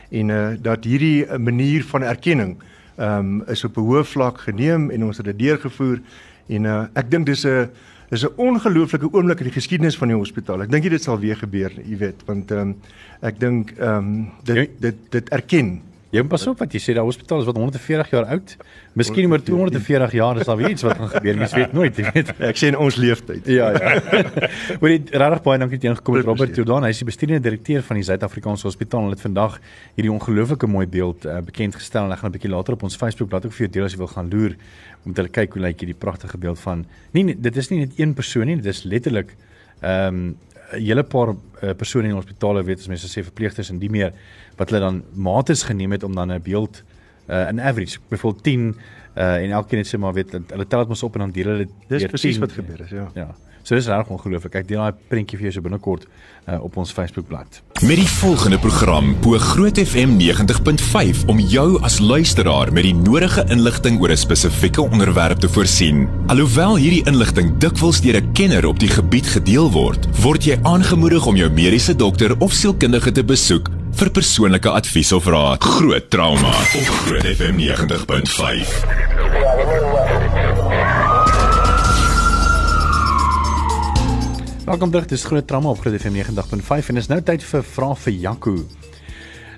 [0.10, 2.58] en uh, dat hierdie uh, manier van erkenning
[2.98, 6.02] um, is op 'n hoë vlak geneem en ons het dit deurgevoer
[6.48, 7.70] en uh, ek dink dis 'n
[8.10, 10.62] dis 'n ongelooflike oomblik in die geskiedenis van die hospitaal.
[10.62, 12.76] Ek dink dit sal weer gebeur, jy weet, want um,
[13.22, 16.94] ek dink ehm um, dit dit dit erken Jy moet pas op wat jy sê,
[16.98, 18.54] daai hospitaal is wat 140 jaar oud.
[18.98, 21.38] Miskien oor 240 jaar is daar weer iets wat gaan gebeur.
[21.38, 22.32] Mens weet nooit, jy weet.
[22.50, 23.46] ek sê in ons leeftyd.
[23.46, 23.92] Ja ja.
[24.82, 26.56] Hoor jy regtig baie dankie dat jy ingekom het Robert.
[26.58, 26.88] Jordan.
[26.88, 29.06] Hy is die besturende direkteur van die Suid-Afrikaanse Hospitaal.
[29.06, 29.60] Hulle het vandag
[29.96, 32.98] hierdie ongelooflike mooi beeld uh, bekend gestel en ek gaan 'n bietjie later op ons
[32.98, 34.58] Facebook bladsy ook vir jou deel as jy wil gaan loer
[35.06, 38.14] om te kyk hoe lyk hierdie pragtige beeld van nie- dit is nie net een
[38.14, 39.36] persoon nie, dit is letterlik
[39.82, 40.36] ehm um,
[40.70, 41.30] 'n hele paar
[41.64, 44.12] uh, persone in hospitale weet as mense sê verpleegsters en die meer
[44.60, 46.84] wat hulle dan mates geneem het om dan 'n beeld
[47.30, 48.76] uh, 'n average byvoorbeeld 10
[49.16, 51.46] uh, en elkeen het sê maar weet hulle tel dit mos op en dan deel
[51.46, 52.40] hulle dit Dis presies 10.
[52.40, 53.08] wat gebeur het, ja.
[53.14, 53.36] Ja.
[53.64, 54.56] So dis reg ongelooflik.
[54.56, 56.06] Ek deel daai prentjie vir jou so binnekort
[56.48, 57.60] uh, op ons Facebookblad.
[57.86, 63.46] Met die volgende program bo Groot FM 90.5 om jou as luisteraar met die nodige
[63.54, 66.08] inligting oor 'n spesifieke onderwerp te voorsien.
[66.28, 71.26] Alhoewel hierdie inligting dikwels deur 'n kenner op die gebied gedeel word, word jy aangemoedig
[71.26, 75.64] om jou mediese dokter of sielkundige te besoek vir persoonlike advies of raad.
[75.64, 78.70] Groot trauma op Groot FM 90.5.
[84.66, 85.06] Welkom terug.
[85.06, 88.56] Dis groot trauma op Groot FM 90.5 en dis nou tyd vir vrae vir Jaco.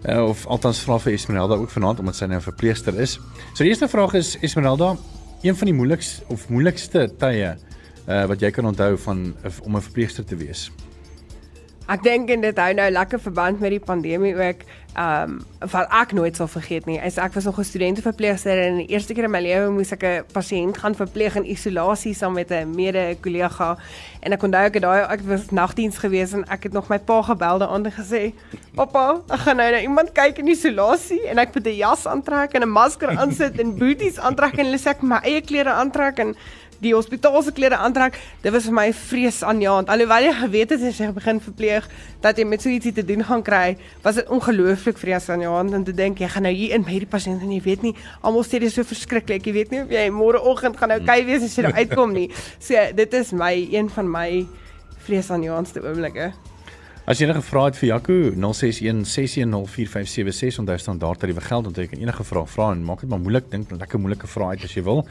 [0.09, 3.19] Uh, of althans vra vir Esmeralda ook vanaand omdat sy nou 'n verpleegster is.
[3.53, 4.97] So die eerste vraag is Esmeralda,
[5.45, 7.57] een van die moeilikste of moeilikste tye
[8.07, 10.71] uh, wat jy kan onthou van uh, om 'n verpleegster te wees.
[11.89, 14.61] Ek dink en dit hou nou lekker verband met die pandemie ook.
[14.91, 18.77] Ehm um, wat ek nooit sal vergeet nie, is ek was nog 'n studenteverpleegster en
[18.77, 22.33] die eerste keer in my lewe moes ek 'n pasiënt gaan verpleeg in isolasie saam
[22.33, 23.77] met 'n mede-kollega.
[24.19, 26.99] En ek onthou ek het daai ek was nagdiens gewees en ek het nog my
[26.99, 28.33] pa gebel en gesê:
[28.75, 32.53] "Pappa, ek gaan nou na iemand kyk in isolasie en ek moet 'n jas aantrek
[32.53, 36.19] en 'n masker aansit en booties aantrek en hulle sê ek my eie klere aantrek
[36.19, 36.35] en
[36.81, 38.17] die hospitaalse klere aantrek.
[38.41, 39.89] Dit was vir my vrees aanjaend.
[39.93, 41.87] Alhoewel jy geweet het as jy begin verpleeg
[42.23, 45.85] dat jy met so ietsie te doen gaan kry, was dit ongelooflik vrees aanjaend om
[45.87, 48.45] te dink jy gaan nou hier in by hierdie pasiënt en jy weet nie, almal
[48.45, 49.45] sê dit is so verskriklik.
[49.45, 52.29] Jy weet nie of jy môreoggend gaan okay wees as jy uitkom nie.
[52.59, 54.29] So dit is my een van my
[55.05, 56.31] vrees aanjaendste oomblikke.
[57.11, 61.99] As jy enige vrae het vir Jaco 0616104576 onthou standaard tariewe geld onthou jy kan
[62.05, 64.83] enige vraag vra en maak dit maar moeilik dink lekker moeilike vrae uit as jy
[64.85, 65.03] wil.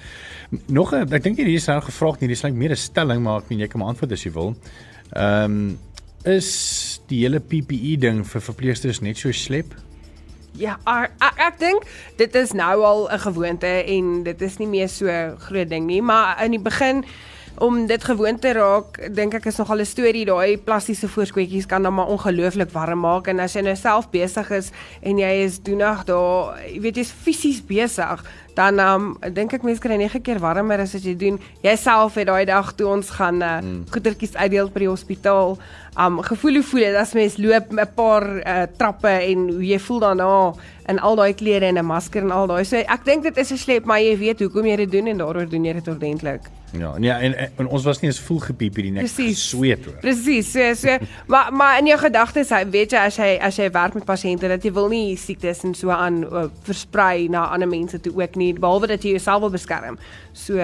[0.73, 3.23] Nog 'n ek dink nie hier is nou gevra nie, dis net meer 'n stelling
[3.23, 4.57] maar ek meen jy kan maar antwoord as jy wil.
[5.13, 5.79] Ehm um,
[6.25, 9.75] is die hele PPE ding vir verpleegsters net so slep?
[10.57, 11.83] Ja, ek ek, ek dink
[12.17, 16.03] dit is nou al 'n gewoonte en dit is nie meer so groot ding nie,
[16.03, 17.05] maar in die begin
[17.61, 21.83] om dit gewoon te raak, dink ek is nogal 'n storie daai plastiese voorskootjies kan
[21.83, 24.70] dan maar ongelooflik warm maak en as jy nou self besig is
[25.03, 29.81] en jy is doenig daar, jy weet jy's fisies besig, dan um, dink ek mense
[29.81, 31.38] kry 9 keer warmer as wat jy doen.
[31.62, 33.85] Jouself het daai dag toe ons gaan uh, mm.
[33.92, 35.59] goedertjies uitdeel by die hospitaal,
[36.01, 39.79] um gevoel hoe voel dit as mens loop 'n paar uh, trappe en hoe jy
[39.79, 40.55] voel daarna
[40.88, 42.64] in al daai klere en 'n masker en al daai.
[42.64, 45.18] So ek dink dit is 'n slep, maar jy weet hoekom jy dit doen en
[45.18, 46.60] daaroor doen jy dit ordentlik.
[46.78, 49.42] Ja, nee en, en, en ons was nie eens vol gepiep hierdie nek Presies.
[49.50, 49.96] sweet hoor.
[50.04, 50.52] Presies.
[50.52, 54.06] So so maar maar in jou gedagtes, weet jy as jy as jy werk met
[54.06, 58.14] pasiënte dat jy wil nie siektes en so aan uh, versprei na ander mense toe
[58.22, 59.98] ook nie, behalwe dat jy jouself wil beskerm.
[60.33, 60.59] So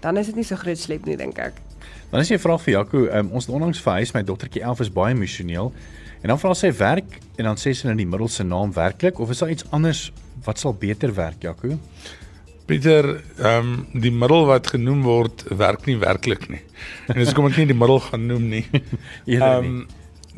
[0.00, 1.58] dan is dit nie so groot slep nie dink ek.
[2.12, 4.92] Dan is jy vra vir Jaco, um, ons het onlangs verhuis, my dogtertjie 11 is
[4.94, 5.72] baie emosioneel.
[6.22, 9.30] En dan vra sy werk en dan sê sy nou die middelste naam werklik of
[9.30, 10.08] is daar iets anders
[10.46, 11.76] wat sal beter werk, Jaco?
[12.68, 16.60] Pieter, ehm um, die middel wat genoem word werk nie werklik nie.
[17.08, 18.66] En dis kom ek nie die middel gaan noem nie.
[19.38, 19.78] Ehm um,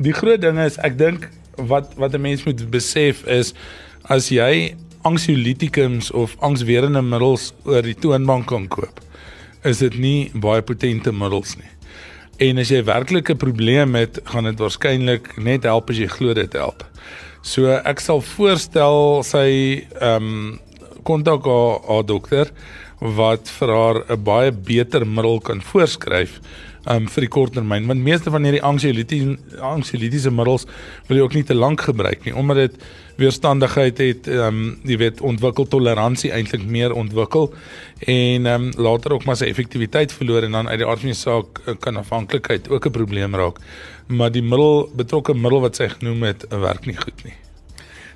[0.01, 1.27] die groot ding is ek dink
[1.59, 3.51] wat wat 'n mens moet besef is
[4.07, 9.01] as jy anxiolytikums of angswerende middels oor die toonbank kan koop,
[9.63, 11.69] is dit nie baie potente middels nie.
[12.41, 16.33] En as jy werklik 'n probleem het, gaan dit waarskynlik net help as jy glo
[16.33, 16.85] dit help.
[17.41, 20.59] So ek sal voorstel sy ehm um,
[21.03, 22.51] kontak haar, haar dokter
[23.01, 26.39] wat vir haar 'n baie beter middel kan voorskryf
[26.89, 30.65] um vir die korttermyn want meeste van hierdie anksiolitiese anksiolitiese middels
[31.07, 32.79] wil jy ook nie te lank gebruik nie omdat dit
[33.21, 37.51] weerstandigheid het um jy weet ontwikkel toleransie eintlik meer ontwikkel
[38.07, 41.19] en um later ook maar sy effektiwiteit verloor en dan uit die aard van die
[41.21, 43.61] saak uh, kan afhanklikheid ook 'n probleem raak.
[44.07, 47.37] Maar die middel betrokke middel wat sy genoem het werk nie goed nie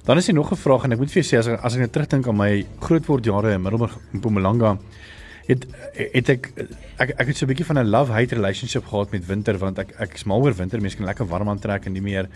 [0.06, 1.80] Dan is hier nog 'n vraag en ek moet vir jou sê as as ek
[1.80, 4.78] net terugdink aan my grootwordjare in Middelburg en Mpumalanga
[5.48, 5.66] het
[6.14, 6.50] het ek
[6.98, 9.94] ek ek het so 'n bietjie van 'n love-hate relationship gehad met winter want ek
[10.00, 12.28] ek is mal oor winter, mense kan lekker warm aantrek en nie meer.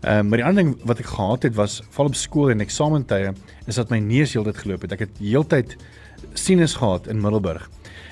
[0.00, 2.60] Ehm uh, maar die ander ding wat ek gehad het was val op skool en
[2.60, 3.34] eksamentye
[3.66, 4.92] is dat my neus heeltyd geloop het.
[4.92, 5.76] Ek het heeltyd
[6.34, 7.70] sinus gehad in Middelburg.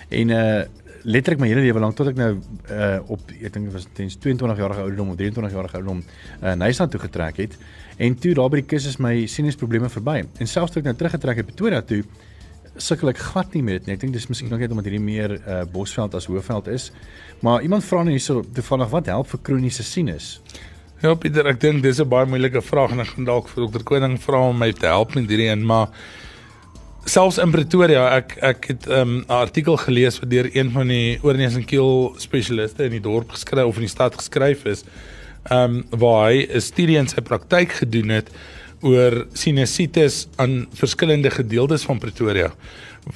[0.08, 0.62] En uh
[1.02, 2.34] letterlik my hele lewe lank tot ek nou
[2.70, 6.02] uh op ek dink dit was tens 22 jarige ouderdom of 23 jarige ouderdom
[6.42, 7.56] uh Nyland toe getrek het
[8.00, 10.22] en toe daar by die kus is my sinusprobleme verby.
[10.40, 12.02] En selfs toe ek nou teruggetrek het Pretoria toe
[12.80, 13.96] sukkel ek glad nie met dit nie.
[13.98, 16.90] Ek dink dis miskien ook net omdat hierdie meer uh, Bosveld as Hoëveld is.
[17.44, 20.38] Maar iemand vra nou hierso toevallig wat help vir kroniese sinus?
[21.00, 23.84] Ja Pieter, ek dink dis 'n baie moeilike vraag en ek gaan dalk vir dokter
[23.84, 25.88] Koning vra om my te help met hierdie een, maar
[27.08, 30.88] selfs in Pretoria, ek ek het ehm, 'n um, artikel gelees wat deur een van
[30.88, 34.84] die oorneus en keel spesialiste in die dorp geskryf of in die stad geskryf is,
[35.48, 38.30] ehm um, waar hy 'n studie in sy praktyk gedoen het
[38.80, 42.52] oor sinusitis aan verskillende gedeeltes van Pretoria.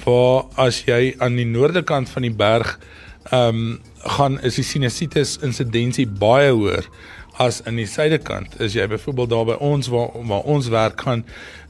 [0.03, 2.79] Waar as jy aan die noorde kant van die berg
[3.31, 6.85] ehm um, gaan is die sinusitis insidensie baie hoër
[7.41, 8.53] as in die suidekant.
[8.61, 11.25] As jy byvoorbeeld daar by ons waar waar ons werk gaan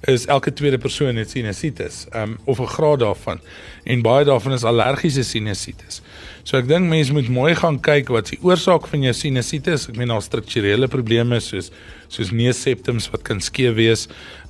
[0.05, 3.39] is elke tweede persoon het sinusitis, ehm um, of 'n graad daarvan.
[3.83, 6.01] En baie daarvan is allergiese sinusitis.
[6.45, 9.87] So ek dink mense moet mooi gaan kyk wat die oorsaak van jou sinusitis.
[9.89, 11.71] Ek meen daar strukturele probleme soos
[12.13, 14.05] soos neusseptums wat kan skeef wees.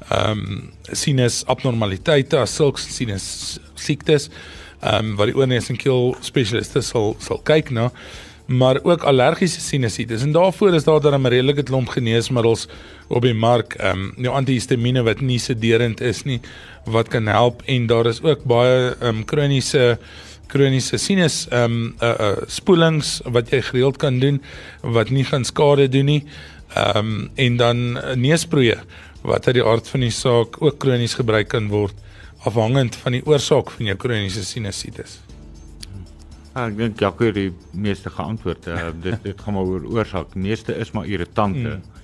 [0.09, 3.27] Ehm um, sinus abnormaliteite, as sulks sinus
[3.79, 4.27] siektes.
[4.83, 7.87] Ehm um, wat die oorneus en keel spesialiste sal sal kyk na.
[7.87, 7.91] Nou
[8.45, 12.67] maar ook allergiese sinusitis en daarvoor is daar dan 'n redelike klomp geneesmiddels
[13.07, 16.39] op die mark, ehm um, nou antihistamiene wat nie sederend is nie
[16.85, 19.97] wat kan help en daar is ook baie ehm um, kroniese
[20.47, 24.41] kroniese sinus ehm um, uh, uh, spoelings wat jy gereeld kan doen
[24.81, 26.23] wat nie gaan skade doen nie.
[26.75, 28.79] Ehm um, en dan neusproeë
[29.21, 31.93] wat uit die aard van die saak ook kronies gebruik kan word
[32.45, 35.24] afhangend van die oorsaak van jou kroniese sinusitis.
[36.55, 38.67] Ja, ek dink Jacques het die meeste geantwoord.
[38.71, 40.37] Uh, dit dit gaan maar oor oorsaak.
[40.39, 41.75] Meeste is maar irritante.
[41.75, 42.03] Mm.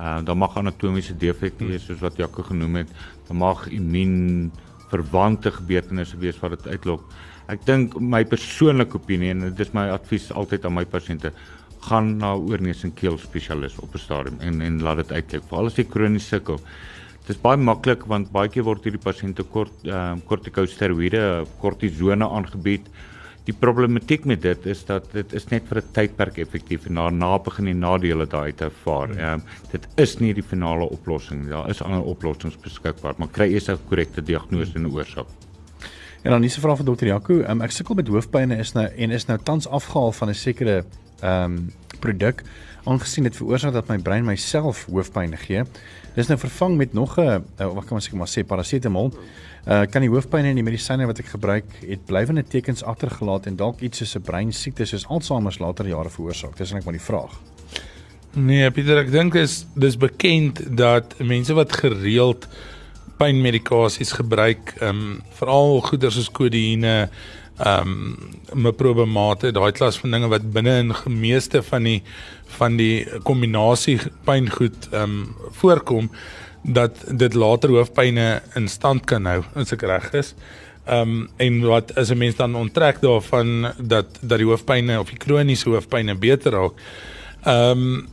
[0.00, 2.94] Uh dan mag anatomiese defekte wees soos wat Jacques genoem het.
[3.28, 4.48] Dan mag immuun
[4.88, 7.04] verwante gebeurtenisse wees wat dit uitlok.
[7.52, 11.34] Ek dink my persoonlike opinie en dit is my advies altyd aan my pasiënte
[11.84, 15.44] gaan na oorneus en keel spesialis op 'n stadium en en laat dit uitkyk.
[15.52, 16.56] Veral as jy kronies sukkel.
[17.26, 22.24] Dit is baie maklik want baie keer word hierdie pasiënte kort ehm uh, kortikosteroïde, kortisone
[22.24, 22.88] aangebied.
[23.44, 27.38] Die problematiek met dit is dat dit is net vir 'n tydperk effektief en daarna
[27.38, 29.08] begin die nadele daai te ervaar.
[29.08, 29.18] Hmm.
[29.18, 31.48] Ehm um, dit is nie die finale oplossing.
[31.48, 35.26] Daar is ander oplossings beskikbaar, maar kry eers 'n korrekte diagnose en oorsaak.
[36.22, 37.34] En dan dis 'n vraag van dokter Jaco.
[37.34, 40.84] Um, ek sukkel met hoofpyn is nou en is nou tans afgehaal van 'n sekere
[41.20, 42.42] ehm um, produk
[42.84, 45.64] aangesien dit veroorsaak dat my brein myself hoofpyn gee.
[46.14, 49.12] Dis nou vervang met nog 'n uh, wat kan ons sê maar sê parasetamol.
[49.66, 53.56] Uh kan die hoofpyn en die medisyne wat ek gebruik het blywende tekens agtergelaat en
[53.56, 56.56] dalk iets soos 'n breinsiekte soos Alzheimer later jare veroorsaak.
[56.56, 57.40] Dis net maar die vraag.
[58.34, 62.46] Nee, Pieter, ek dink is dis bekend dat mense wat gereeld
[63.18, 67.10] pynmedikasies gebruik, ehm um, veral goeders soos kodeïne,
[67.60, 72.02] ehm um, meprobamate, daai klas van dinge wat binne in gemeeste van die
[72.56, 76.10] van die kombinasie pyngoed ehm um, voorkom
[76.62, 80.34] dat dit later hoofpynne in stand kan hou as ek reg is.
[80.86, 85.10] Ehm um, en wat as 'n mens dan onttrek daarvan dat dat die hoofpynne of
[85.10, 86.72] die kroniese hoofpynne beter raak.
[87.44, 88.08] Ehm um,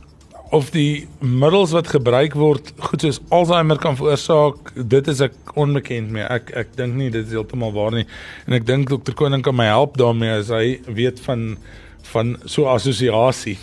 [0.50, 6.12] of die middels wat gebruik word goed soos Alzheimer kan veroorsaak, dit is ek onbekend
[6.14, 6.24] mee.
[6.24, 8.06] Ek ek dink nie dit is heeltemal waar nie.
[8.46, 11.52] En ek dink dokter Koning kan my help daarmee as hy weet van
[12.08, 13.58] van so assosiasie.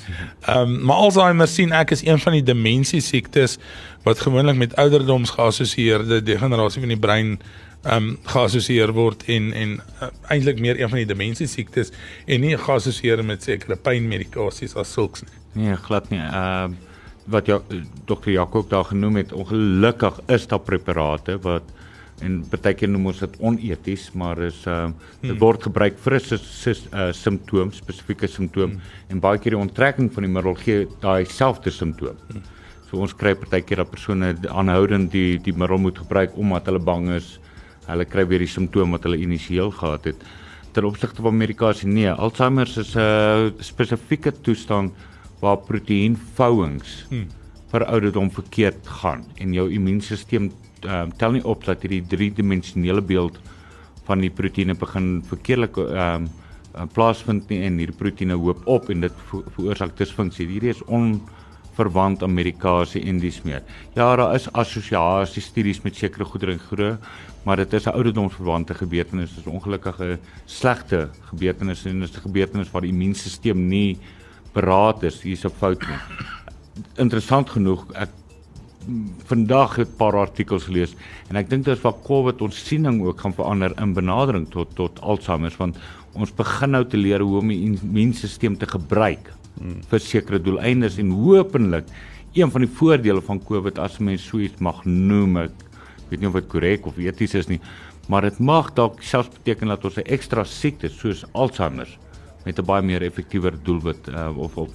[0.45, 3.57] Ehm um, maar Alzheimer sien ek is een van die demensie siektes
[4.05, 7.39] wat gewoonlik met ouderdoms geassosieerde degenerasie van die brein
[7.85, 11.91] ehm um, geassosieer word en en uh, eintlik meer een van die demensie siektes
[12.25, 15.39] en nie geassosieer met sekere pynmedikasies as sulks nie.
[15.53, 16.19] Nee, glad nie.
[16.19, 16.93] Ehm uh,
[17.25, 17.57] wat jou
[18.05, 21.71] dokter Jakob daar genoem het, ongelukkig is daar preparate wat
[22.23, 25.39] en partykeer noem ons dit oneties, maar is ehm uh, dit hmm.
[25.41, 28.81] word gebruik vir 'n uh, simptoom, spesifieke simptoom hmm.
[29.09, 32.15] en baie keer die onttrekking van die middel gee daai selfde simptoom.
[32.31, 32.43] Hmm.
[32.89, 37.09] So ons kry partykeer dat persone aanhoudend die die middel moet gebruik omdat hulle bang
[37.09, 37.39] is.
[37.87, 40.25] Hulle kry weer die simptoom wat hulle initieel gehad het.
[40.75, 44.91] ten opsigte van medikasie nee, Alzheimer is 'n uh, spesifieke toestand
[45.39, 47.27] waar proteïenvouings hmm.
[47.71, 50.49] vir ouderdom verkeerd gaan en jou immuunstelsel
[50.83, 53.39] um, tel nie op dat hierdie driedimensionele beeld
[54.05, 56.29] van die proteïene begin verkeerlik ehm um,
[56.91, 59.19] plaasvind nie en hierdie proteïene hoop op en dit
[59.55, 60.47] veroorsaak disfunksie.
[60.49, 60.81] Hierdie is
[61.75, 63.63] onverwant aan medikasie en dis meer.
[63.95, 66.97] Ja, daar is assosiasie studies met sekere goedere en groe,
[67.43, 72.21] maar dit is 'n ouderdomsverwante gebeurtenis, dit is ongelukkige slegte gebeurtenis en dit is 'n
[72.21, 73.97] gebeurtenis waar die immuunstelsel nie
[74.53, 75.97] beraad is, hier's 'n fout nie.
[76.97, 78.09] Interessant genoeg, ek
[79.25, 80.95] vandag 'n paar artikels gelees
[81.29, 84.75] en ek dink dit is waar COVID ons siening ook gaan verander in benadering tot
[84.75, 85.77] tot Alzheimer want
[86.13, 89.81] ons begin nou te leer hoe om die immuunstelsel te gebruik hmm.
[89.89, 91.89] vir sekere doeleindes en hopelik
[92.35, 95.51] een van die voordele van COVID as mens so iets mag noem ek
[96.09, 97.61] weet nie of dit korrek of eties is nie
[98.07, 101.89] maar dit mag dalk selfs beteken dat ons 'n ekstra siekte soos Alzheimer
[102.45, 104.69] met 'n baie meer effektiewer doelwit uh, of op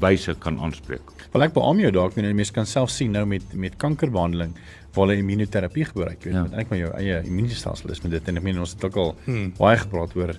[0.00, 1.02] wyse kan aanspreek.
[1.32, 4.52] Wel ek beamoen jou dalk wanneer mense kan self sien nou met met kankerbehandeling
[4.94, 6.42] waar hulle immunoterapie gebruik, weet, ja.
[6.42, 8.96] met eintlik maar jou eie immuunstelsel is met dit en ek meen ons het ook
[8.96, 9.52] al hmm.
[9.58, 10.34] baie gepraat oor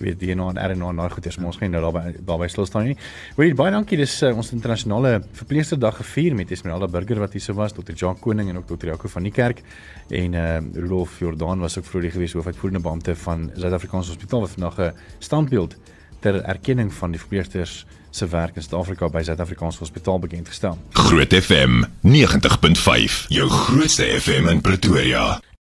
[0.00, 2.88] weet DNA en RNA en daai goeders, maar ons gaan nou daarby daarby stil staan
[2.90, 2.96] nie.
[3.36, 7.54] Weet baie dankie dis uh, ons internasionale verpleegsterdag gevier met Esmeralda Burger wat hier so
[7.54, 7.94] was, Dr.
[7.94, 8.92] Jacques Koning en ook Dr.
[8.92, 9.62] Jaco van die kerk
[10.08, 14.78] en uh Rudolf Jordan was ook vroeër gewees hoofuitvoerende beampte van Suid-Afrikaanse Hospitaal wat vandag
[14.78, 15.76] 'n standbeeld
[16.20, 20.78] ter erkenning van die verpleegsters se werk in Suid-Afrika by Suid-Afrikaanse Hospitaal bekend gestel.
[20.92, 25.40] Groot FM 90.5, jou grootste FM in Pretoria.